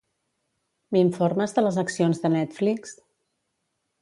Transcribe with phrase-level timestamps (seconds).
[0.95, 2.97] M'informes de les accions de Netflix?